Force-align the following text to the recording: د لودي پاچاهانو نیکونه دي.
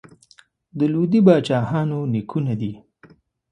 د 0.77 0.79
لودي 0.93 1.19
پاچاهانو 1.27 1.99
نیکونه 2.13 2.53
دي. 2.61 2.73